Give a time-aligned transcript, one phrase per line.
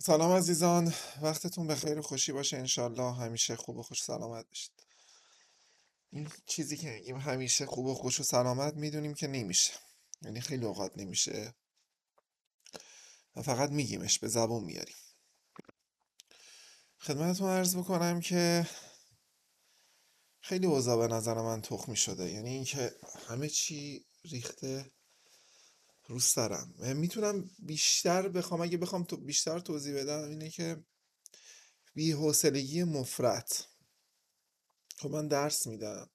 [0.00, 0.94] سلام عزیزان.
[1.22, 2.56] وقتتون به خیر خوشی باشه.
[2.56, 4.72] انشالله همیشه خوب و خوش سلامت باشید.
[6.10, 9.72] این چیزی که میگیم همیشه خوب و خوش و سلامت می‌دونیم که نمیشه.
[10.22, 11.54] یعنی خیلی اوقات نمیشه.
[13.36, 14.96] و فقط میگیمش به زبون میاریم
[16.98, 18.68] خدمتتون عرض بکنم که
[20.40, 22.30] خیلی اوضاع به نظر من تخمی شده.
[22.30, 22.96] یعنی اینکه
[23.28, 24.90] همه چی ریخته
[26.08, 30.84] رو سرم می‌تونم بیشتر بخوام اگه بخوام تو بیشتر توضیح بدم اینه که
[31.94, 33.62] بی‌حوصلگی مفرط
[34.96, 36.10] خب من درس میدم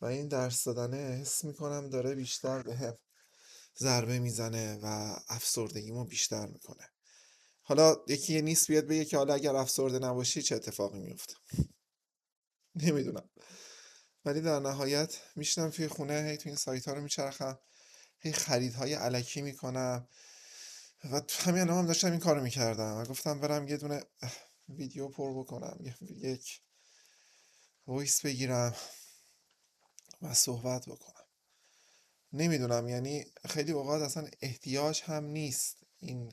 [0.00, 2.98] و این درس دادنه حس می‌کنم داره بیشتر به
[3.78, 6.88] ضربه می‌زنه و افسردگیمو بیشتر می‌کنه.
[7.62, 11.34] حالا یکی نیست بیاد بگه که حالا اگر افسرده نباشی چه اتفاقی میفته
[12.82, 13.30] نمی‌دونم.
[14.24, 17.58] ولی در نهایت میشنم توی خونه هی توی این سایت ها رو میچرخم.
[18.22, 20.08] هی خریدهای علکی می‌کنم.
[21.04, 24.04] و همین هم داشتم این کارو می‌کردم و گفتم برم یه دونه
[24.68, 26.60] ویدیو پر بکنم یک
[27.86, 28.76] وایس بگیرم
[30.22, 31.24] و صحبت بکنم.
[32.32, 36.32] نمی‌دونم یعنی خیلی اوقات اصلا احتیاج هم نیست این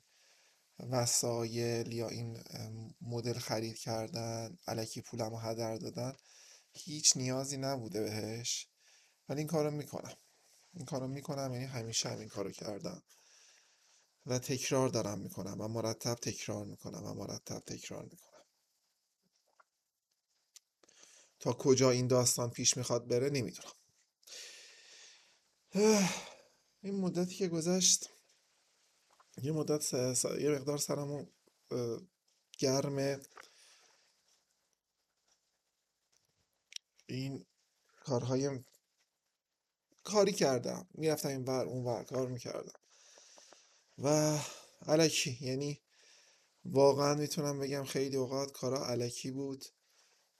[0.79, 2.43] وسایل یا این
[3.01, 6.13] مدل خرید کردن علکی پولم رو هدر دادن.
[6.73, 8.67] هیچ نیازی نبوده بهش.
[9.29, 10.13] ولی این کارو می‌کنم.
[10.73, 13.03] این کارو می‌کنم یعنی همیشه هم این کارو کردم.
[14.25, 18.45] و تکرار دارم می‌کنم و مرتب تکرار می‌کنم و مرتب تکرار می‌کنم.
[21.39, 23.73] تا کجا این داستان پیش می‌خواد بره نمی‌دونم.
[26.81, 28.09] این مدتی که گذشت
[29.43, 29.95] یه مدت س...
[29.95, 30.25] س...
[30.25, 31.25] یه مقدار سرمو
[32.57, 33.21] گرم
[37.07, 37.45] این
[37.99, 38.59] کارهای
[40.09, 40.87] کاری کردم.
[40.93, 42.79] می‌رفتم این ور اون ور کار می‌کردم.
[43.97, 44.37] و
[44.87, 45.81] علکی یعنی
[46.65, 49.65] واقعا می‌تونم بگم خیلی اوقات کارا علکی بود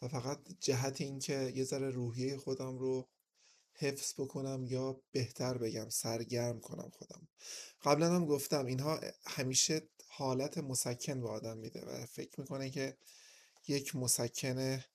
[0.01, 3.09] و فقط جهت اینکه یه ذره روحیه خودم رو
[3.73, 7.27] حفظ بکنم یا بهتر بگم سرگرم کنم خودم.
[7.81, 12.97] قبلا هم گفتم اینها همیشه حالت مسکن به آدم میده و فکر می‌کنه که
[13.67, 14.85] یک مسکنه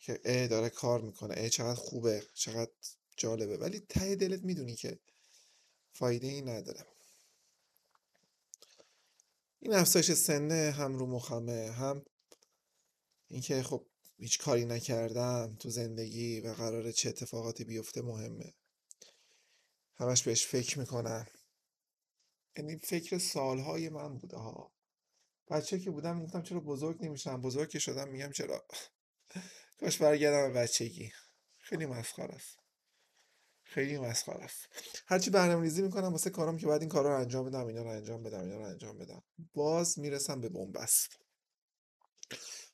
[0.00, 2.70] که ای داره کار می‌کنه ای چقدر خوبه چقدر
[3.18, 3.56] جالبه.
[3.56, 4.98] ولی ته دلت می‌دونی که
[5.92, 6.86] فایده ای نداره.
[9.60, 12.04] این افزایش سنه هم رو مخمه هم
[13.28, 13.86] اینکه خب
[14.18, 18.54] هیچ کاری نکردم تو زندگی و قراره چه اتفاقاتی بیفته مهمه.
[19.94, 21.26] همش بهش فکر می‌کنم.
[22.56, 24.72] یعنی فکر سالهای من بوده ها.
[25.50, 28.66] بچه که بودم می‌گفتم چرا بزرگ نمیشم؟ بزرگ که شدم میگم چرا؟
[29.80, 31.12] کاش برگردم بچگی.
[31.58, 32.67] خیلی مسخره است.
[33.68, 34.68] خیلی مسخره است.
[35.06, 37.90] هرچی برنامه ریزی می‌کنم واسه کارم که بعد این کارا رو انجام بدم اینا رو
[37.90, 39.22] انجام بدم اینا رو انجام بدم.
[39.54, 41.18] باز می‌رسم به بنبست.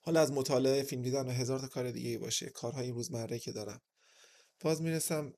[0.01, 2.51] حالا از مطالعه فیلم دیدن و هزار تا کار دیگه باشه.
[2.51, 3.81] کارهای روزمره که دارم.
[4.61, 5.33] باز می‌رسم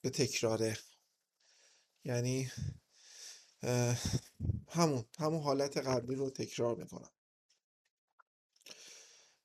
[0.00, 0.78] به تکراره.
[2.04, 2.50] یعنی
[4.68, 7.10] همون همون حالت قبلی رو تکرار می‌کنم.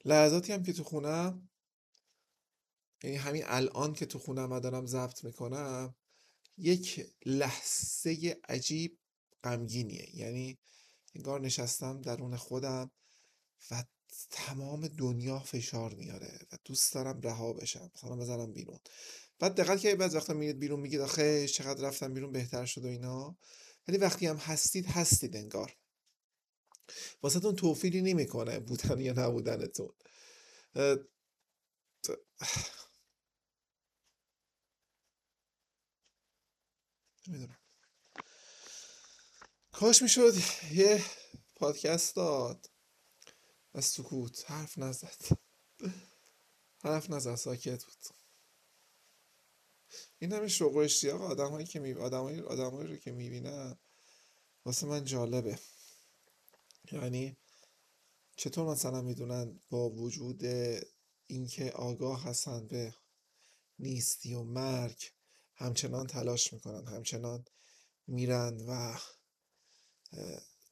[0.06, 1.50] لحظاتی هم که تو خونم
[3.04, 5.96] یعنی همین الان که تو خونم و دارم ضبط می‌کنم
[6.58, 9.00] یک لحظه عجیب
[9.44, 10.16] غمگینیه.
[10.16, 10.58] یعنی
[11.16, 12.92] انگار نشستم درون خودم
[13.72, 13.84] و
[14.30, 18.80] تمام دنیا فشار میاره و دوست دارم رها بشم مثلا بزنم بیرون.
[19.40, 22.88] بعد دقت که بعض وقتا میرید بیرون میگید آخه چقدر رفتم بیرون بهتر شد و
[22.88, 23.38] اینا.
[23.88, 25.78] ولی وقتی هم هستید هستید انگار.
[27.24, 29.94] واسهتون توفیری نمی‌کنه بودن یا نبودنتون.
[37.28, 37.58] نمی‌دونم
[39.72, 40.34] کاش می‌شد
[40.72, 41.06] یه
[41.56, 42.70] پادکست داد.
[43.74, 44.52] از سکوت.
[44.52, 45.40] حرف نزد.
[46.84, 47.36] حرف نزد.
[47.36, 48.16] ساکت بود.
[50.20, 53.80] این همه شوق و اشتیاق آدمایی که می آدمایی آدمایی رو که می‌بینم
[54.66, 55.60] واسه من جالبه.
[56.92, 57.38] یعنی
[58.36, 60.46] چطور مثلا می‌دونن با وجود
[61.28, 62.96] اینکه آگاه هستن به
[63.80, 65.15] نیستی و مرگ
[65.56, 67.46] همچنان تلاش می‌کنن همچنان
[68.08, 68.98] میرن و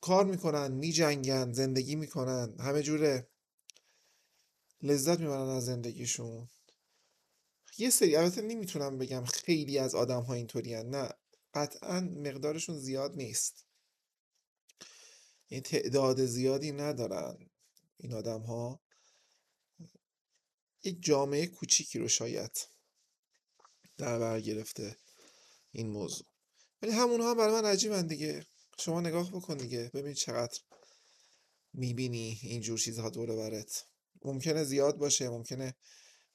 [0.01, 2.59] کار می‌کنن میجنگن زندگی می‌کنن.
[2.59, 3.27] همه جوره
[4.81, 6.49] لذت می‌برن از زندگیشون.
[7.77, 11.09] یه سری البته نمی‌تونم بگم خیلی از آدم ها اینطوری نه
[11.53, 13.65] قطعا مقدارشون زیاد نیست.
[15.47, 17.49] این تعداد زیادی ندارن
[17.97, 18.81] این آدم ها
[20.83, 22.72] یک جامعه کوچیکی رو شاید.
[23.97, 24.97] در بر گرفته
[25.71, 26.27] این موضوع.
[26.81, 28.45] ولی همون هم برای من عجیبن دیگه.
[28.79, 30.59] شما نگاه بکن دیگه ببین چقدر
[31.73, 33.85] می‌بینی اینجور چیزها دور برت.
[34.25, 35.75] ممکنه زیاد باشه ممکنه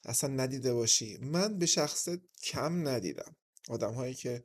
[0.05, 1.17] اصلا ندیده باشی.
[1.17, 2.09] من به شخص
[2.43, 3.35] کم ندیدم.
[3.69, 4.43] آدم هایی که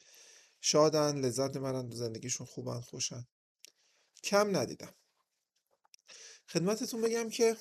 [0.60, 3.26] شادن لذت می‌برن زندگیشون خوبن خوشن.
[4.24, 4.94] کم ندیدم.
[6.48, 7.56] خدمتتون بگم که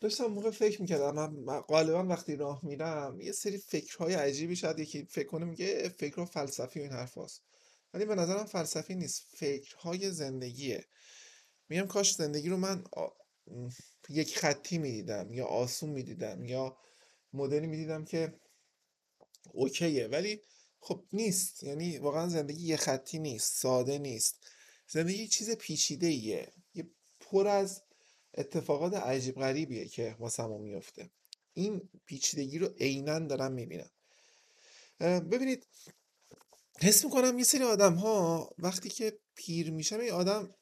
[0.00, 5.04] داشتم موقع فکر می‌کردم من غالبا وقتی راه میرم یه سری فکرهای عجیبی شاید یکی
[5.04, 7.42] فکر کنه میگه فکر فلسفی و این حرف هست.
[7.94, 10.84] ولی به نظرم فلسفی نیست فکرهای زندگیه.
[11.68, 13.08] میگم کاش زندگی رو من آ...
[14.08, 16.76] یک خطی می‌دیدم یا آسون می‌دیدم یا
[17.32, 18.40] مدلی می‌دیدم که
[19.52, 20.06] اوکیه.
[20.06, 20.42] ولی
[20.80, 21.62] خب نیست.
[21.62, 24.46] یعنی واقعا زندگی یه خطی نیست ساده نیست.
[24.88, 27.82] زندگی چیز پیچیده ایه یه پر از
[28.34, 31.10] اتفاقات عجیب غریبیه که واسمون میفته.
[31.52, 33.90] این پیچیدگی رو عینا دارم می‌بینم.
[35.00, 35.66] ببینید
[36.80, 40.54] حس می‌کنم یه سری آدم ها وقتی که پیر میشن این آدم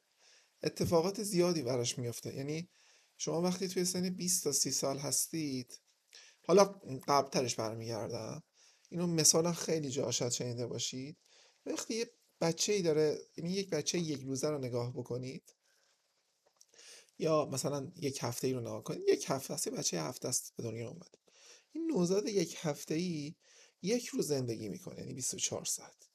[0.63, 2.69] اتفاقات زیادی براش میفته یعنی
[3.17, 5.81] شما وقتی توی سن 20 تا 30 سال هستید
[6.47, 6.65] حالا
[7.09, 8.43] قبلترش برمیگردم
[8.89, 11.17] اینو مثلا خیلی جا شنیده باشید.
[11.67, 12.11] وقتی یه
[12.41, 15.55] بچه ای داره یعنی یک بچه یک روزه رو نگاه بکنید
[17.19, 20.63] یا مثلا یک هفته ای رو نگاه کنید یک هفته است بچه هفته است به
[20.63, 21.15] دنیا اومد
[21.73, 23.35] این نوزاد یک هفته ای
[23.83, 26.09] یک روز زندگی می‌کنه یعنی 24 ساعت.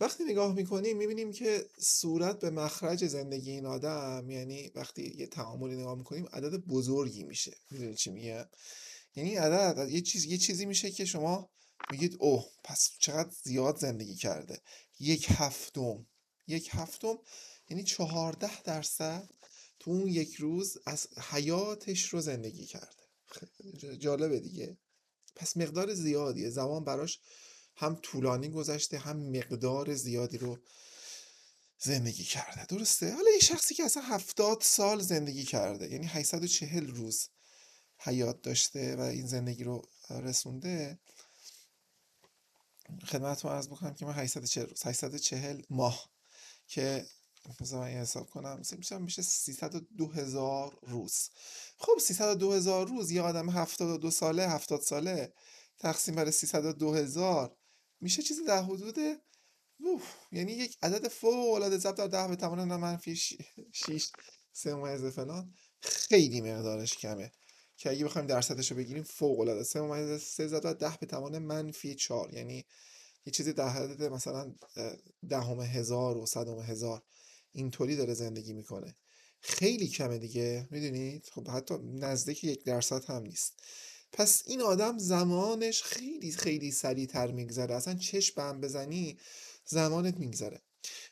[0.00, 5.76] وقتی نگاه می‌کنیم می‌بینیم که صورت به مخرج زندگی این آدم یعنی وقتی یه تعاملی
[5.76, 7.56] نگاه می‌کنیم عدد بزرگی میشه.
[7.70, 8.44] می‌دونی چی میگم؟
[9.16, 11.50] یعنی عدد یه چیز یه چیزی میشه که شما
[11.90, 14.60] میگید اوه پس چقدر زیاد زندگی کرده.
[15.00, 16.06] یک هفتم.
[16.46, 17.18] یک هفتم
[17.68, 19.30] یعنی چهارده درصد
[19.84, 23.04] تو اون یک روز از حیاتش رو زندگی کرده.
[23.98, 24.78] جالبه دیگه.
[25.36, 26.50] پس مقدار زیادیه.
[26.50, 27.20] زمان براش
[27.76, 30.58] هم طولانی گذشته هم مقدار زیادی رو
[31.78, 32.66] زندگی کرده.
[32.66, 37.28] درسته؟ حالا یه شخصی که اصلا هفتاد سال زندگی کرده یعنی 840 روز
[37.98, 40.98] حیات داشته و این زندگی رو رسونده
[43.06, 46.10] خدمتتون عرض بکنم که من 840 روز 840 ماه
[46.66, 47.06] که
[47.60, 48.62] بذار من حساب کنم.
[48.78, 51.30] میشه میشه 302 هزار روز.
[51.78, 55.32] خب 302 هزار روز یه آدم 72 ساله 70 ساله
[55.78, 57.56] تقسیم بر 302 هزار
[58.00, 58.98] میشه چیزی در حدود
[59.80, 60.02] اوف.
[60.32, 64.10] یعنی یک عدد فوق العاده ضرب در 10 به توان منفی 6
[64.52, 65.54] سه ممیز فلان.
[65.80, 67.32] خیلی مقدارش کمه.
[67.76, 71.06] که اگه بخوایم درصدش رو بگیریم فوق العاده 3 ممیز 3 ضرب در 10 به
[71.06, 72.64] توان منفی 4 یعنی
[73.26, 74.54] یه چیزی در حد مثلا
[75.28, 77.02] دهم هزار و صدم هزار.
[77.54, 78.96] اینطوری داره زندگی می‌کنه.
[79.40, 83.62] خیلی کمه دیگه می‌دونید؟ خب حتی نزدیک یک درصد هم نیست.
[84.12, 87.74] پس این آدم زمانش خیلی خیلی سریعتر میگذره.
[87.74, 89.18] اصلا چشم هم بزنی
[89.64, 90.62] زمانت میگذره.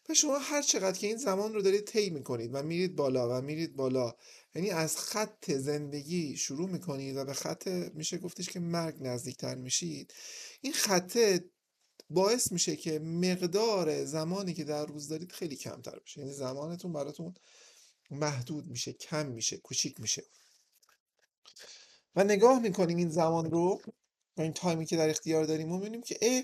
[0.08, 3.42] و شما هر چقدر که این زمان رو دارید طی می‌کنید و میرید بالا و
[3.42, 4.14] میرید بالا
[4.54, 10.14] یعنی از خط زندگی شروع می‌کنید و به خط میشه گفتش که مرگ نزدیکتر میشید.
[10.60, 11.44] این خطه
[12.10, 16.20] باعث میشه که مقدار زمانی که در روز دارید خیلی کمتر بشه.
[16.20, 17.34] یعنی زمانتون براتون
[18.10, 20.24] محدود میشه کم میشه کوچیک میشه.
[22.16, 23.80] و نگاه می‌کنیم این زمان رو
[24.36, 26.42] و این تایمی که در اختیار داریم و می‌بینیم که اه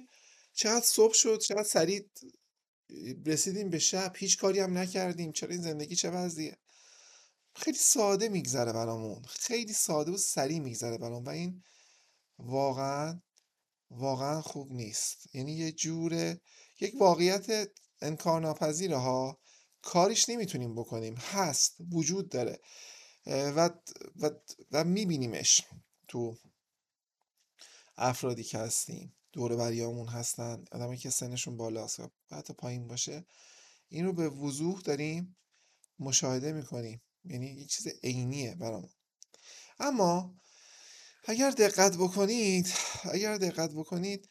[0.52, 2.08] چقدر صبح شد چقدر سریع
[3.26, 4.12] رسیدیم به شب.
[4.16, 5.32] هیچ کاری هم نکردیم.
[5.32, 6.56] چرا این زندگی چه وضعیه؟
[7.54, 9.22] خیلی ساده میگذره برامون.
[9.22, 11.24] خیلی ساده و سریع میگذره برامون.
[11.24, 11.62] و این
[12.38, 13.20] واقعا
[13.90, 15.34] واقعا خوب نیست.
[15.34, 16.40] یعنی یه جوره
[16.80, 18.46] یک واقعیت انکار
[18.92, 19.38] ها
[19.82, 21.14] کاریش نمی‌تونیم بکنیم.
[21.16, 22.60] هست وجود داره.
[23.26, 23.70] و,
[24.16, 24.30] و,
[24.72, 25.62] و میبینیمش
[26.08, 26.36] تو
[27.96, 29.14] افرادی که هستیم.
[29.32, 33.26] دور بریامون هستن آدمی که سنشون بالاست و حتی پایین باشه.
[33.88, 35.36] این رو به وضوح داریم
[35.98, 37.02] مشاهده می‌کنیم.
[37.24, 38.90] یعنی یه چیز عینیه برامون.
[39.78, 40.34] اما
[41.30, 42.74] اگر دقت بکنید
[43.12, 44.28] اگر دقت بکنید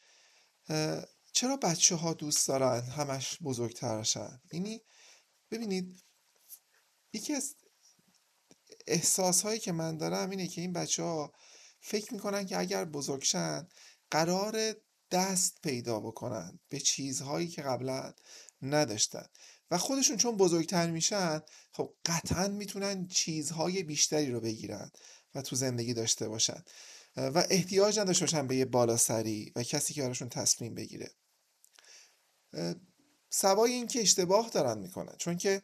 [1.32, 4.82] چرا بچه ها دوست دارن همش بزرگترشن یعنی
[5.50, 6.04] ببینید
[7.12, 7.54] یکی از
[8.86, 11.32] احساس هایی که من دارم اینه که این بچه ها
[11.80, 13.68] فکر می‌کنن که اگر بزرگشن
[14.10, 14.74] قرار
[15.10, 18.14] دست پیدا بکنن به چیزهایی که قبلا
[18.62, 19.26] نداشتن.
[19.70, 21.40] و خودشون چون بزرگتر میشن
[21.72, 24.90] خب قطعا می‌تونن چیزهای بیشتری رو بگیرن.
[25.42, 26.64] تو زندگی داشته باشن.
[27.16, 31.10] و احتیاج نداشته باشن به یه بالا سری و کسی که براشون تصمیم بگیره.
[33.30, 35.14] سوای این که اشتباه دارن می‌کنن.
[35.18, 35.62] چون که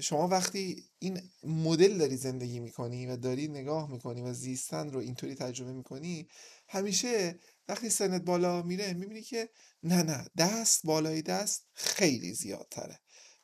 [0.00, 5.34] شما وقتی این مدل داری زندگی می‌کنی و داری نگاه می‌کنی و زیستن رو اینطوری
[5.34, 6.28] تجربه می‌کنی
[6.68, 7.38] همیشه
[7.68, 9.50] وقتی سنت بالا میره می‌بینی که
[9.82, 13.00] نه نه دست بالای دست خیلی زیادتره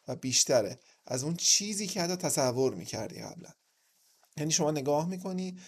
[0.09, 0.81] و بیشتره.
[1.07, 3.51] از اون چیزی که حتی تصور می‌کردی قبلا.
[4.37, 5.59] یعنی شما نگاه می‌کنی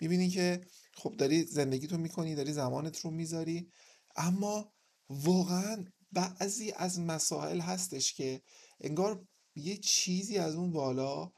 [0.00, 0.60] می‌بینی که
[0.94, 3.70] خب داری زندگیتو می‌کنی داری زمانت رو می‌ذاری
[4.16, 4.72] اما
[5.08, 8.42] واقعا بعضی از مسائل هستش که
[8.80, 11.32] انگار یه چیزی از اون بالا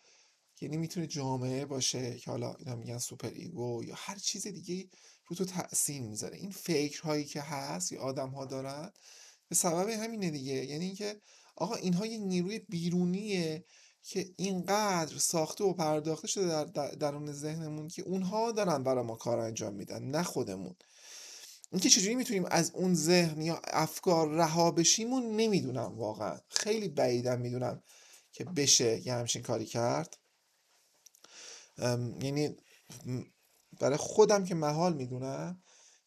[0.61, 4.89] یعنی می‌تونه جامعه باشه که حالا اینا میگن superego یا هر چیز دیگه
[5.27, 6.37] رو تو تاثیر می‌ذاره.
[6.37, 8.93] این فکرهایی که هست یا آدم ها دارن
[9.49, 10.53] به سبب همینه دیگه.
[10.53, 11.21] یعنی اینکه
[11.57, 13.65] آقا اینها یه نیروی بیرونیه
[14.03, 19.17] که اینقدر ساخته و پرداخته شده در در درون ذهنمون که اونها دارن برای ما
[19.17, 20.77] کار انجام میدن نه خودمون.
[21.73, 26.39] اینکه چجوری می‌تونیم از اون ذهن یا افکار رها بشیمون نمی‌دونم واقعا.
[26.49, 27.83] خیلی بعیدم می‌دونم
[28.33, 30.17] که بشه یه همچین کاری کرد.
[32.23, 32.57] یعنی
[33.81, 35.63] برای خودم که محال می‌دونم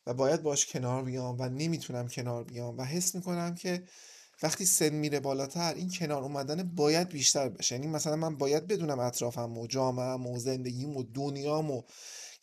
[0.05, 3.87] و باید باش کنار بیام و نمی‌تونم کنار بیام و حس می‌کنم که
[4.43, 7.75] وقتی سن میره بالاتر این کنار اومدن باید بیشتر بشه.
[7.75, 11.81] یعنی مثلا من باید بدونم اطرافم و جامعهم و زندگیم و دنیام و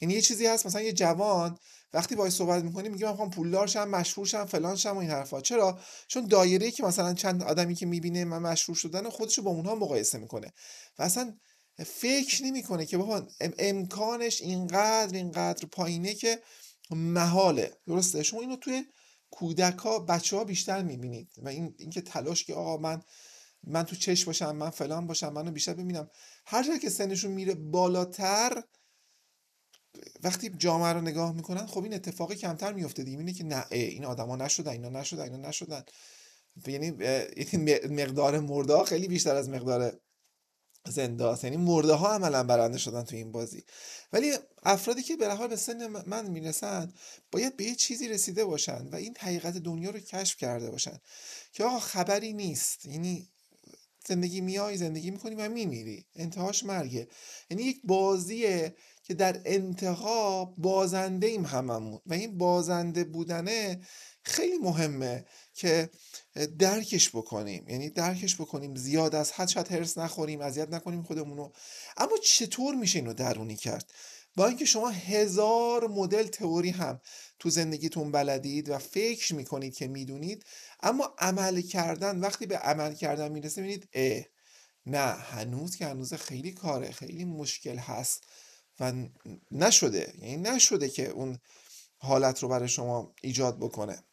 [0.00, 1.58] یعنی یه چیزی هست مثلا یه جوان
[1.92, 5.10] وقتی باهاش صحبت می‌کنی میگه من می‌خوام پولدار شم مشهور شم فلان شم و این
[5.10, 5.40] حرفا.
[5.40, 9.50] چرا؟ چون دایره که مثلا چند آدمی که می‌بینه من مشهور شدن خودش رو با
[9.50, 10.52] اونها مقایسه می‌کنه.
[10.98, 11.36] و اصلا
[11.86, 13.26] فکر نمی‌کنه که بابا
[13.58, 16.40] امکانش اینقدر اینقدر پایینه که
[16.90, 17.76] محاله.
[17.86, 18.84] درسته؟ شما اینو توی
[19.32, 23.02] کودک ها بچه ها بیشتر می‌بینید و این اینکه تلاش که آقا من
[23.64, 26.10] من تو چشم باشم من فلان باشم منو بیشتر ببینم.
[26.46, 28.62] هر که سنشون میره بالاتر
[30.22, 33.18] وقتی جامعه رو نگاه می‌کنن خب این اتفاقی کمتر میفته دیگه.
[33.18, 35.84] اینه که نه این آدما نشدن اینا نشدن اینا نشدن.
[36.66, 36.90] یعنی
[37.90, 40.00] مقدار مرده خیلی بیشتر از مقدار
[40.88, 43.64] زنده است یعنی مرده ها عملا برنده شدن تو این بازی.
[44.12, 46.92] ولی افرادی که به حال به سن من می‌رسن
[47.32, 50.98] باید به یه چیزی رسیده باشن و این حقیقت دنیا رو کشف کرده باشن
[51.52, 52.86] که آقا خبری نیست.
[52.86, 53.28] یعنی
[54.06, 56.06] زندگی میای زندگی می‌کنی و میمیری.
[56.16, 57.08] انتهاش مرگه.
[57.50, 62.00] یعنی یک بازیه که در انتها بازنده ایم هممون.
[62.06, 63.80] و این بازنده بودنه
[64.22, 65.24] خیلی مهمه.
[65.54, 65.90] که
[66.58, 67.68] درکش بکنیم.
[67.68, 68.74] یعنی درکش بکنیم.
[68.74, 71.50] زیاد از حد شاید هرس نخوریم اذیت نکنیم خودمونو
[71.96, 73.92] اما چطور میشه اینو درونی کرد؟
[74.36, 77.00] با اینکه شما هزار مدل تئوری هم
[77.38, 80.44] تو زندگیتون بلدید و فکر می‌کنید که می‌دونید
[80.82, 84.24] اما عمل کردن وقتی به عمل کردن می‌رسه می‌بینید اه
[84.86, 88.24] نه هنوز که هنوز خیلی کاره خیلی مشکل هست
[88.80, 88.92] و
[89.50, 90.14] نشده.
[90.18, 91.38] یعنی نشده که اون
[91.96, 94.04] حالت رو برای شما ایجاد بکنه.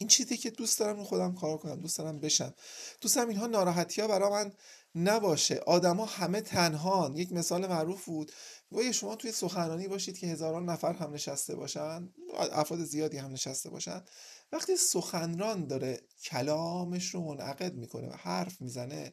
[0.00, 2.54] این چیزی که دوست دارم رو خودم کار کنم دوست دارم بشم.
[3.00, 4.52] دوست دارم اینها ناراحتی ها برای من
[4.94, 5.56] نباشه.
[5.66, 7.16] آدما همه تنهان.
[7.16, 8.32] یک مثال معروف بود.
[8.70, 12.12] گویا شما توی سخنرانی باشید که هزاران نفر هم نشسته باشن.
[12.52, 14.04] افراد زیادی هم نشسته باشن.
[14.52, 19.12] وقتی سخنران داره کلامش رو منعقد می‌کنه و حرف می‌زنه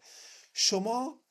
[0.54, 1.22] شما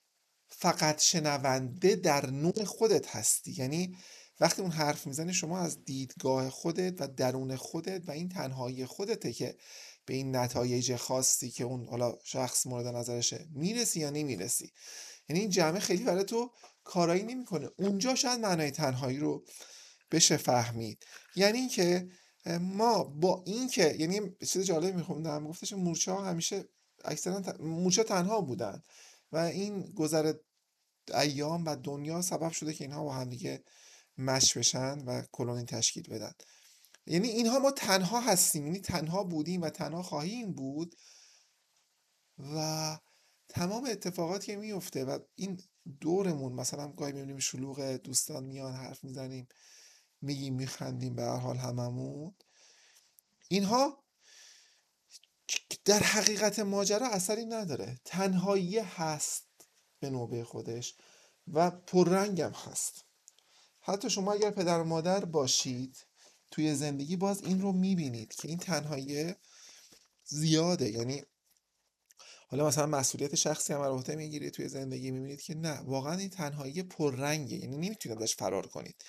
[0.49, 3.55] فقط شنونده در نوع خودت هستی.
[3.59, 3.97] یعنی
[4.41, 9.33] وقتی اون حرف می‌زنه شما از دیدگاه خودت و درون خودت و این تنهایی خودته
[9.33, 9.57] که
[10.07, 14.73] به این نتایج خاصی که اون حالا شخص مورد نظرشه می‌رسی یا نمی‌رسی.
[15.29, 16.51] یعنی این جمعه خیلی برای تو
[16.85, 17.69] کارایی نمی‌کنه.
[17.79, 19.45] اونجا شاید معنای تنهایی رو
[20.11, 21.07] بشه فهمید.
[21.37, 22.09] یعنی اینکه
[22.61, 25.49] ما با اینکه یعنی چیز جالب میخوندم.
[25.49, 26.65] گفتش مورچه ها همیشه
[27.05, 28.83] اکثرا مورچه تنها بودن
[29.33, 30.33] و این گذر
[31.15, 33.65] ایام و دنیا سبب شده که اینها با هم دیگه
[34.19, 36.33] مش بشن و کلونی تشکیل بدن.
[37.07, 40.97] یعنی اینها ما تنها هستیم یعنی تنها بودیم و تنها خواهیم بود.
[42.39, 42.99] و
[43.49, 45.63] تمام اتفاقاتی که میفته و این
[46.01, 49.49] دورمون مثلا گاهی می‌بینیم شلوغ دوستان میان حرف می‌زنیم
[50.23, 52.35] میگیم میخندیم به هر حال هممون.
[53.49, 54.05] اینها
[55.85, 58.01] در حقیقت ماجرا اثری نداره.
[58.05, 59.47] تنهایی هست
[60.01, 60.95] به نوبه خودش
[61.49, 63.06] و پررنگم هست.
[63.89, 66.07] حتی شما اگر پدر و مادر باشید
[66.51, 69.35] توی زندگی باز این رو می‌بینید که این تنهایی
[70.25, 70.91] زیاده.
[70.91, 71.23] یعنی
[72.49, 76.83] حالا مثلا مسئولیت شخصی هم عهده می‌گیرید توی زندگی می‌بینید که نه واقعا این تنهایی
[76.83, 77.57] پررنگه.
[77.57, 79.05] یعنی نمی‌تونید ازش فرار کنید.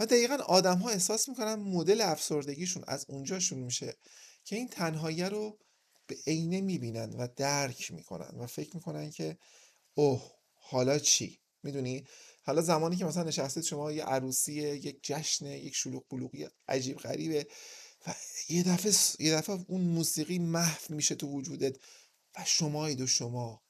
[0.00, 3.96] و دقیقا آدم ها احساس می‌کنن مدل افسردگیشون از اونجا شروع میشه
[4.44, 5.58] که این تنهایی رو
[6.06, 9.38] به عینه می‌بینن و درک می‌کنن و فکر می‌کنن که
[9.94, 12.06] اوه حالا چی؟ می‌دونی؟
[12.48, 17.46] حالا زمانی که مثلا نشستید شما یه عروسیه یک جشن یک شلوغ بلوغی عجیب غریبه
[18.06, 18.14] و
[18.48, 21.76] یه دفعه یه دفعه اون موسیقی محو میشه تو وجودت
[22.36, 23.62] و شمایید و شما.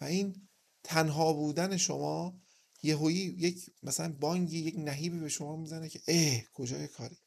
[0.00, 0.48] و این
[0.84, 2.40] تنها بودن شما
[2.82, 7.18] یهویی یک مثلا بانگی یک نهیبی به شما می‌زنه که اه کجای کاری؟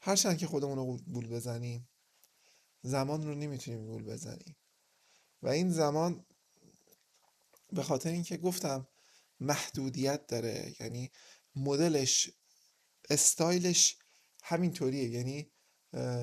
[0.00, 1.88] هرچند که خودمون رو گول بزنیم
[2.82, 4.56] زمان رو نمی‌تونیم گول بزنیم.
[5.42, 6.26] و این زمان
[7.74, 8.88] به خاطر اینکه گفتم
[9.40, 11.10] محدودیت داره یعنی
[11.56, 12.30] مدلش
[13.10, 13.96] استایلش
[14.42, 15.08] همینطوریه.
[15.08, 15.50] یعنی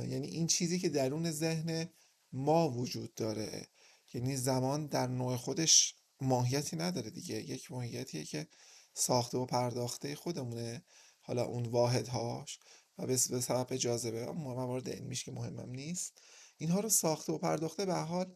[0.10, 1.90] یعنی این چیزی که درون ذهن
[2.32, 3.68] ما وجود داره.
[4.14, 7.36] یعنی زمان در نوع خودش ماهیتی نداره دیگه.
[7.36, 8.48] یک ماهیتیه که
[8.94, 10.84] ساخته و پرداخته خودمونه.
[11.22, 12.60] حالا اون واحدهاش
[12.98, 16.22] و به سبب جاذبه موارد علمیش که مهمم نیست.
[16.58, 18.36] اینها رو ساخته و پرداخته به حال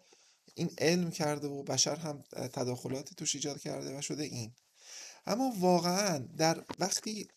[0.56, 4.54] این علم کرده و بشر هم تداخلاتی توش ایجاد کرده و شده این.
[5.26, 7.28] اما واقعا در وقتی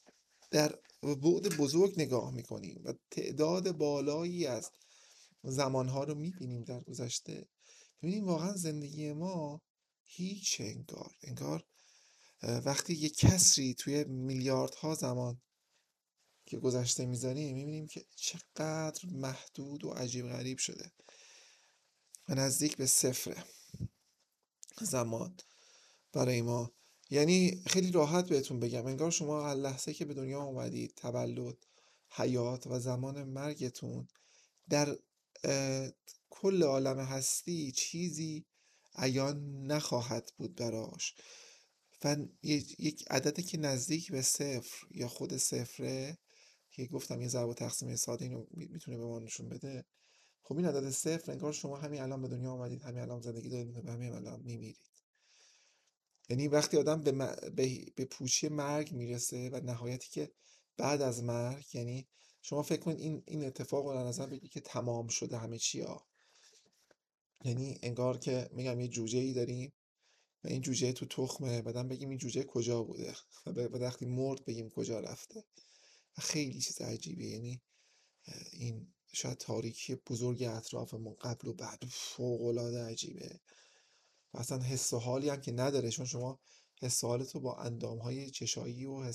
[0.50, 4.70] در بعد بزرگ نگاه می‌کنیم و تعداد بالایی از
[5.42, 7.48] زمانها رو می‌بینیم در گذشته
[8.02, 9.62] می‌بینیم واقعا زندگی ما
[10.02, 11.64] هیچ انگار انگار
[12.42, 15.42] وقتی یک کسری توی میلیاردها زمان
[16.46, 20.92] که گذشته می‌ذاریم می‌بینیم که چقدر محدود و عجیب غریب شده.
[22.28, 23.44] و نزدیک به صفر
[24.80, 25.36] زمان
[26.12, 26.72] برای ما.
[27.10, 31.56] یعنی خیلی راحت بهتون بگم انگار شما هر لحظه که به دنیا اومدید تولد
[32.10, 34.08] حیات و زمان مرگتون
[34.68, 34.98] در
[36.30, 38.46] کل عالم هستی چیزی
[38.94, 41.14] عیان نخواهد بود براش.
[42.04, 46.18] و یک عددی که نزدیک به صفر یا خود صفره
[46.70, 49.84] که گفتم یه ضرب و تقسیم ساده اینو می‌تونه به ما نشون بده
[50.42, 53.86] خب این عدد صفر انگار شما همین الان به دنیا آمدید همین الان زندگی دارید
[53.86, 54.90] و همین الان میمیرید.
[56.28, 57.12] یعنی وقتی آدم به,
[57.50, 57.86] به...
[57.94, 60.32] به پوچی مرگ می‌رسه و نهایتی که
[60.76, 62.08] بعد از مرگ یعنی
[62.42, 66.06] شما فکر کنید این این اتفاق رو نظر بگید که تمام شده همه چی ها.
[67.44, 69.72] یعنی انگار که میگم یه جوجه ای داریم
[70.44, 73.14] و این جوجه تو تخمه بعدم بگیم این جوجه کجا بوده
[73.46, 75.44] و وقتی مرد بگیم کجا رفته.
[76.18, 77.62] و خیلی چیز عجیبه یعنی
[78.52, 83.40] این شاید تاریکی بزرگ اطرافمون قبل و بعد فوق العاده عجیبه.
[84.34, 86.40] و اصلا حس و حالی هم که نداره چون شما
[86.80, 89.12] حس و با اندام های چشایی و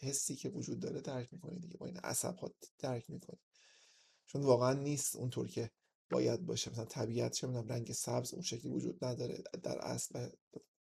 [0.00, 3.40] حسی که وجود داره درک می‌کنید دیگه با این عصب ها درک می‌کنید
[4.26, 5.70] چون واقعا نیست اونطور که
[6.10, 6.70] باید باشه.
[6.70, 9.42] مثلا طبیعت چه می‌دونم رنگ سبز اون شکلی وجود نداره.
[9.62, 10.28] در اصل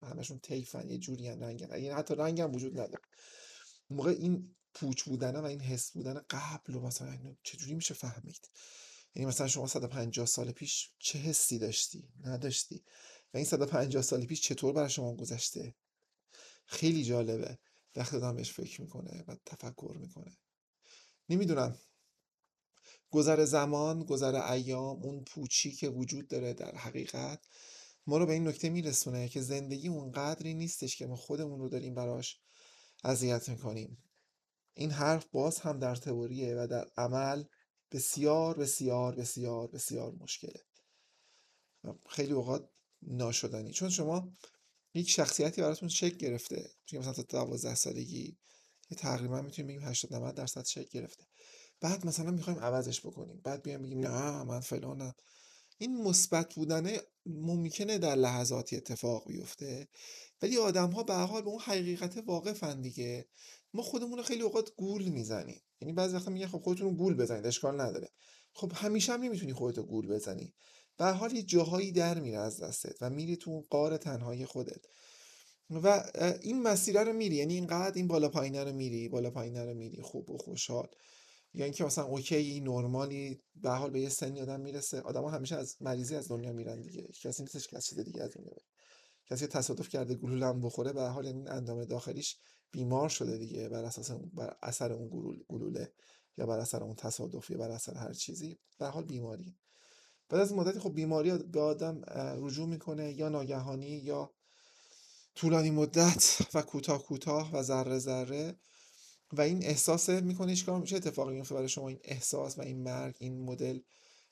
[0.01, 3.03] همشون تیفن یه جوری رنگ یعنی حتی رنگ هم وجود نداره.
[3.89, 8.49] موقع این پوچ بودن و این حس بودن قبل و مثلا چجوری میشه فهمید؟
[9.15, 12.83] یعنی مثلا شما 150 سال پیش چه حسی داشتی؟ نداشتی.
[13.33, 15.75] و این 150 سال پیش چطور برای شما گذشته؟
[16.65, 17.59] خیلی جالبه.
[17.95, 20.37] وقتی آدم بهش فکر می‌کنه و تفکر می‌کنه.
[21.29, 21.77] نمی‌دونم.
[23.11, 27.45] گذر زمان گذر ایام اون پوچی که وجود داره در حقیقت
[28.07, 31.69] ما رو به این نکته میرسونه که زندگی اون قدری نیستش که ما خودمون رو
[31.69, 32.39] داریم براش
[33.03, 34.04] اذیت می‌کنیم.
[34.75, 37.43] این حرف باز هم در تئوریه و در عمل
[37.91, 40.61] بسیار بسیار بسیار بسیار مشکله.
[42.09, 42.69] خیلی اوقات
[43.01, 43.71] ناشدنی.
[43.71, 44.33] چون شما
[44.93, 46.69] یک شخصیتی براتون شکل گرفته.
[46.87, 48.37] توی مثلا تا 12 سالگی
[48.89, 51.23] یه تقریبا می‌تونیم بگیم 80 90 درصد شکل گرفته.
[51.81, 53.41] بعد مثلا می‌خوایم عوضش بکنیم.
[53.43, 55.15] بعد بیایم بگیم نه من فلانم
[55.77, 59.87] این مثبت بودنه ممکنه در لحظاتی اتفاق بیفته.
[60.41, 63.25] ولی آدم ها به حال به اون حقیقت واقفن دیگه.
[63.75, 65.61] ما خودمون رو خیلی اوقات گول می‌زنیم.
[65.81, 68.09] یعنی بعضی وقتا میگن خب خودتون گول بزنید اشکال نداره.
[68.53, 70.53] خب همیشه هم نمی‌تونی خودتو گول بزنی.
[70.97, 74.85] به حال یه جاهایی در میره از دستت و میری تو اون قار تنهایی خودت.
[75.69, 76.03] و
[76.41, 77.35] این مسیره رو میری.
[77.35, 80.87] یعنی اینقدر این بالا پایینه رو میری بالا پایینه رو میری خوب و خوشحال.
[81.53, 85.01] یا اینکه مثلا اوکی نرمالی به حال به یه سنی آدم می‌رسه.
[85.01, 87.07] آدم همیشه از مریضی از دنیا میرن دیگه.
[87.21, 88.51] کسی نیستش چیز دیگه از دنیا
[89.29, 92.37] کسی تصادف کرده گلوله هم بخوره به حال این اندام داخلیش
[92.75, 95.09] بیمار شده دیگه بر اساس بر اثر اون
[95.49, 95.91] گلوله
[96.37, 99.55] یا بر اثر اون تصادف یا بر اثر هر چیزی به حال بیماری.
[100.29, 102.01] بعد از مدتی خب بیماری به آدم
[102.41, 104.31] رجوع می‌کنه یا ناگهانی یا
[105.35, 108.55] طولانی مدت و کوتاه کوتاه و ذره ذره
[109.33, 113.15] و این احساس می‌کنه کار میشه اتفاقی میفته برای شما این احساس و این مرگ
[113.19, 113.79] این مدل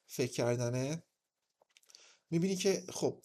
[0.08, 1.04] فکر کردنه؟
[2.34, 3.22] می‌بینی که خب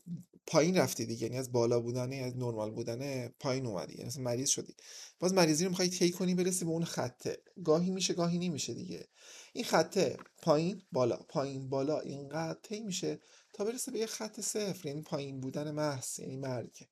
[0.46, 4.48] پایین رفتی دیگه یعنی از بالا بودنه از نرمال بودنه پایین اومدی یعنی مثلا مریض
[4.48, 4.74] شدی.
[5.18, 9.08] باز مریضی رو می‌خوای طی کنی برسی به اون خطه گاهی میشه گاهی نمیشه دیگه.
[9.52, 13.20] این خطه پایین بالا پایین بالا اینقدر طی میشه
[13.54, 16.88] تا برسه به یه خط صفر یعنی پایین بودن محض یعنی مرگ.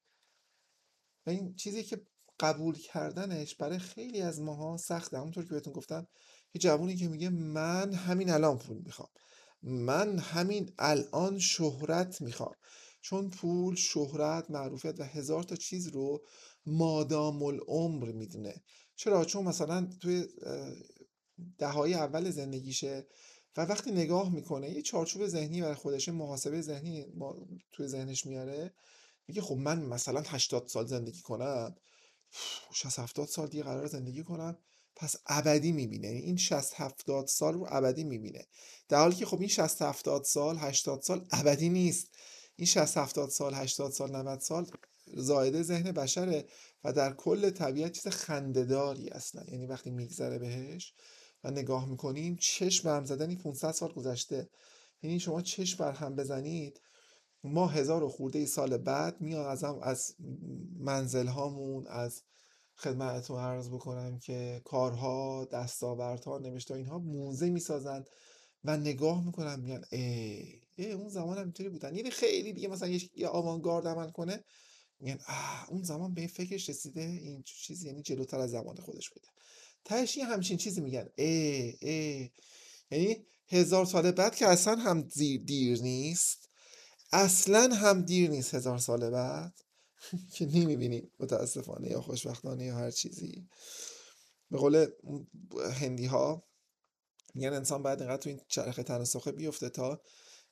[1.26, 2.00] و این چیزی که
[2.40, 5.18] قبول کردنش برای خیلی از ماها سخته.
[5.18, 6.07] همونطور که بهتون گفتم
[6.55, 9.09] یه جوونی که میگه من همین الان پول می‌خوام.
[9.66, 12.55] من همین الان شهرت می‌خوام.
[13.00, 16.24] چون پول شهرت معروفیت و هزار تا چیز رو
[16.66, 18.62] مادام العمر می‌دونه.
[18.96, 20.26] چرا؟ چون مثلا توی
[21.59, 23.07] دههای اول زندگیشه
[23.57, 27.07] و وقتی نگاه می‌کنه یه چارچوب ذهنی برای خودش محاسبه ذهنی
[27.72, 28.74] توی ذهنش میاره.
[29.29, 31.76] میگه خب من مثلا 80 سال زندگی کنم.
[32.72, 34.59] 60 70 سال دیگه قرار زندگی کنم.
[34.96, 36.06] پس ابدی می‌بینه.
[36.09, 38.46] یعنی این 60 70 سال رو ابدی می‌بینه.
[38.88, 42.09] در حالی که خب این 60 70 سال 80 سال ابدی نیست.
[42.56, 44.66] این 60 70 سال 80 سال 90 سال
[45.14, 46.44] زایده ذهن بشره
[46.85, 49.44] و در کل طبیعت چیز خندهداری اصلا.
[49.48, 50.94] یعنی وقتی میگذره بهش
[51.44, 54.48] و نگاه می‌کنیم چشم هم زدنی 500 سال گذشته.
[55.02, 56.80] یعنی شما چشم بر هم بزنید
[57.44, 60.14] ما هزار و خورده سال بعد میاد از از
[60.78, 62.22] منزل هامون از
[62.76, 68.04] خدمتتون عرض بکنم که کارها دستاوردها نوشته اینها موزه می‌سازن
[68.64, 71.94] و نگاه می‌کنن میگن ای, ای اون زمان هم اینطوری بودن.
[71.94, 74.44] یعنی خیلی دیگه مثلا یه آوانگارد عمل کنه
[75.00, 79.28] میگن آه اون زمان به فکرش رسیده این چیزی یعنی جلوتر از زمان خودش بوده.
[79.84, 82.30] تهش همچین چیزی میگن ای ای.
[82.90, 86.48] یعنی هزار سال بعد که اصلا هم دیر, دیر نیست
[87.12, 89.54] اصلا هم دیر نیست هزار سال بعد.
[90.35, 93.48] که نمی‌بینیم متاسفانه یا خوشبختانه یا هر چیزی.
[94.50, 94.87] به قول
[95.72, 96.44] هندی ها
[97.35, 100.00] میگن انسان باید اینقدر تو این چرخ تناسخه بیفته تا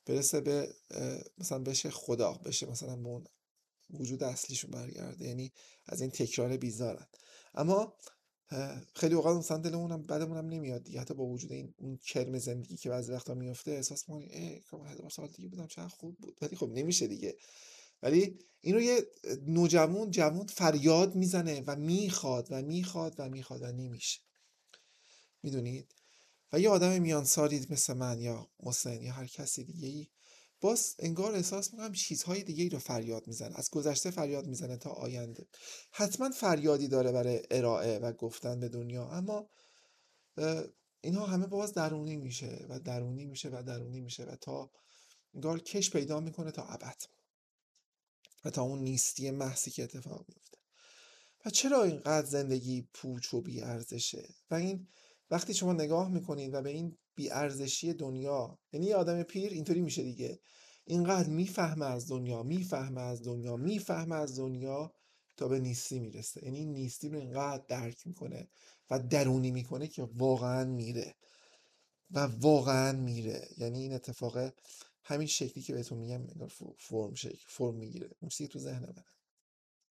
[0.05, 0.73] برسه به
[1.37, 3.23] مثلا بشه خدا بشه مثلا به اون
[3.89, 5.53] وجود اصلیشون برگرده یعنی
[5.85, 7.07] از این تکرار بیزارن.
[7.53, 7.97] اما
[8.95, 10.99] خیلی اوقات مثلا دلمون هم بعدمون هم نمیاد دیگه.
[11.01, 14.81] حتی با وجود این اون کرم زندگی که بعضی وقتا میفته احساس می‌کنی ای خب
[14.85, 16.37] هزار سال دیگه بودم چقدر خوب بود.
[16.41, 17.37] ولی خب نمیشه دیگه.
[18.01, 19.07] ولی اینو یه
[19.47, 24.19] نوجوان جوان فریاد می‌زنه و می‌خواد و می‌خواد و می‌خواد و نمیشه.
[25.43, 25.95] می‌دونید؟
[26.53, 27.27] و یه آدم میان
[27.69, 30.07] مثل من یا محسن یا هر کسی دیگه ای
[30.61, 33.59] باز انگار احساس می‌کنم چیزهای دیگه ای رو فریاد می‌زنه.
[33.59, 35.47] از گذشته فریاد می‌زنه تا آینده.
[35.91, 39.49] حتما فریادی داره برای ارائه و گفتن به دنیا اما
[41.01, 44.71] اینها همه باز درونی میشه و درونی میشه و درونی میشه و تا
[45.33, 47.01] انگار کش پیدا می‌کنه تا ابد.
[48.45, 50.57] و تا اون نیستی محضی که اتفاق میفته
[51.45, 54.87] و چرا اینقدر زندگی پوچ و بیارزشه؟ و این
[55.31, 60.39] وقتی شما نگاه می‌کنید و به این بیارزشی دنیا یعنی آدم پیر اینطوری میشه دیگه.
[60.85, 64.93] اینقدر می‌فهمه از دنیا می‌فهمه از دنیا می‌فهمه از دنیا
[65.37, 66.45] تا به نیستی می‌رسه.
[66.45, 68.47] یعنی نیستی رو اینقدر درک می‌کنه
[68.89, 71.15] و درونی می‌کنه که واقعا میره.
[72.11, 73.47] و واقعا میره.
[73.57, 74.53] یعنی این اتفاق
[75.07, 78.09] همین شکلی که بهتون میگم انگار فرم شکل فرم می‌گیره.
[78.19, 79.05] اون تو ذهن منه.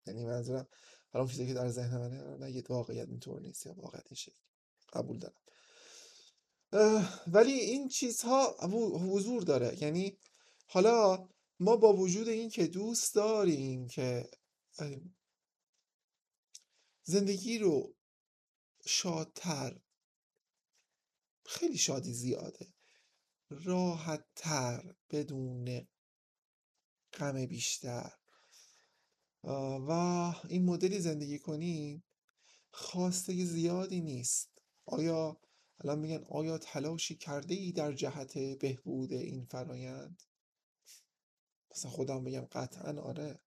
[0.07, 0.67] یعنی منظورم
[1.09, 4.15] حالا اون چیزی که در ذهن منه نه یه واقعیت اینطور نیست یا واقعیت این
[4.15, 4.45] شکلی
[4.93, 5.41] قبول دارم.
[7.27, 8.55] ولی این چیزها
[9.11, 9.83] حضور داره.
[9.83, 10.17] یعنی
[10.67, 14.29] حالا ما با وجود این که دوست داریم که
[17.03, 17.95] زندگی رو
[18.85, 19.79] شادتر
[21.45, 22.74] خیلی شادی زیاده.
[23.63, 25.87] راحتتر بدون
[27.13, 28.11] غم بیشتر.
[29.87, 29.91] و
[30.49, 32.03] این مدلی زندگی کنیم
[32.71, 34.49] خواسته زیادی نیست.
[34.85, 35.37] آیا
[35.79, 40.23] الان میگن آیا تلاشی کرده ای در جهت بهبود این فرایند؟
[41.71, 43.39] مثلا خودم بگم قطعا آره.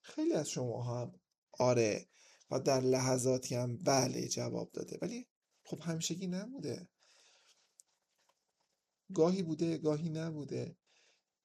[0.00, 1.20] خیلی از شما هم
[1.52, 2.08] آره
[2.50, 4.98] و در لحظاتی هم بله جواب داده.
[5.02, 5.26] ولی
[5.64, 6.88] خب همیشگی نبوده.
[9.14, 10.76] گاهی بوده گاهی نبوده.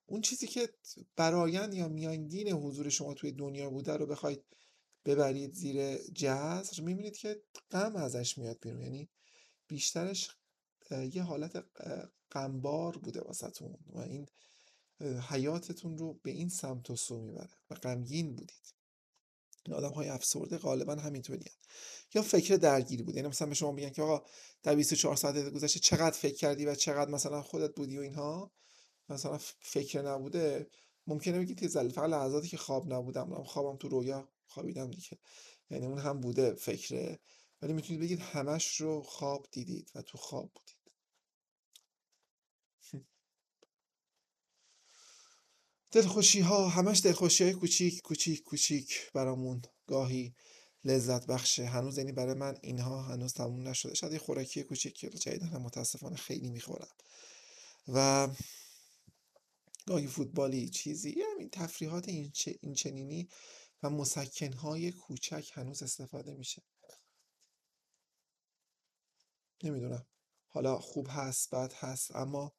[0.05, 0.69] اون چیزی که
[1.15, 4.43] برایند یا میانگین حضور شما توی دنیا بوده رو بخواید
[5.05, 8.81] ببرید زیر جذر می‌بینید که غم ازش میاد بیرون.
[8.81, 9.09] یعنی
[9.67, 10.37] بیشترش
[10.91, 11.65] یه حالت
[12.31, 14.25] غمبار بوده واسهتون و این
[15.29, 18.73] حیاتتون رو به این سمت و سو می‌بره و غمگین بودید.
[19.65, 21.45] این آدم های افسرده غالبا همینطوری
[22.13, 23.15] یا فکر درگیری بود.
[23.15, 24.25] یعنی مثلا به شما میگن که آقا
[24.63, 28.51] در 24 ساعت گذشته چقدر فکر کردی و چقدر مثلا خودت بودی و اینها؟
[29.09, 30.69] مثلا فکر نبوده.
[31.07, 33.43] ممکنه بگید که فقط لحظاتی که خواب نبودم.
[33.43, 35.19] خوابم تو رویا خوابیدم دیگه.
[35.69, 37.19] یعنی اون هم بوده فکره.
[37.61, 40.72] ولی می‌تونید بگید همش رو خواب دیدید و تو خواب بودید.
[45.93, 49.61] دلخوشی ها همش دلخوشی های کوچیک کوچیک کوچیک برامون.
[49.87, 50.35] گاهی
[50.83, 53.93] لذت بخشه هنوز یعنی برای من اینها هنوز تموم نشده.
[53.93, 56.87] شاید یه خوراکی کوچیک که جدیدن متاسفانه خیلی می‌خورم.
[57.87, 58.27] و
[59.87, 63.29] گاهی فوتبالی چیزی همین تفریحات این, این چنینی
[63.83, 66.61] و مسکنهای کوچک هنوز استفاده میشه.
[69.63, 70.05] نمی‌دونم.
[70.47, 72.53] حالا خوب هست بد هست اما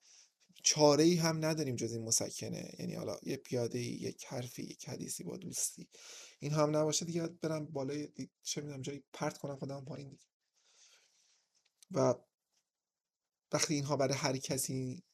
[0.64, 2.74] چاره ای هم نداریم جز این مسکنه.
[2.78, 5.88] یعنی حالا یه پیاده ای یک حرفی یک حدیثی با دوستی.
[6.38, 7.26] این هم نباشه دیگه.
[7.26, 8.08] برم بالای
[8.42, 10.24] چه می‌دونم جایی پرت کنم خودم پایین دیگه.
[11.90, 12.14] و
[13.52, 15.04] وقتی اینها برای هر کسی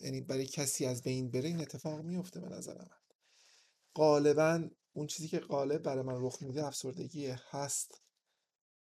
[0.00, 3.00] یعنی برای کسی از بین بره این اتفاق میفته به نظر من.
[3.94, 8.02] غالبا اون چیزی که غالب برای من رخ میده افسردگی هست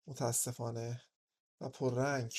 [0.07, 1.03] متاسفانه
[1.61, 2.33] و پررنگ.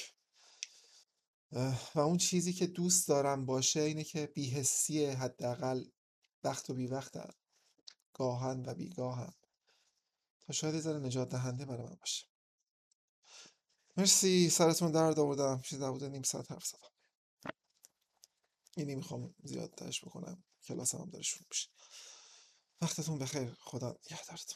[1.56, 5.86] و اون چیزی که دوست دارم باشه اینه که بیهسیه حداقل
[6.44, 7.14] وقت و بی وقت
[8.14, 9.34] گاهن و بیگاهن.
[10.48, 12.26] تا شاید ذره نجات دهنده برای من باشه.
[13.98, 15.62] مرسی سرتون درد آوردم.
[15.62, 16.90] چیز بوده نیم ساعت حرف زدم.
[18.78, 20.44] اینی می‌خوام زیاد تش بکنم.
[20.64, 21.70] کلاسم هم داره شروع میشه.
[22.82, 23.54] وقتتون بخیر.
[23.60, 24.48] خدا نگهدارتون.